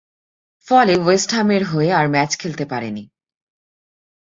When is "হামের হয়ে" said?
1.35-1.89